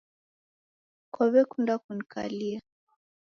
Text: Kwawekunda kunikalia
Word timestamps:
Kwawekunda 1.13 1.73
kunikalia 1.83 2.59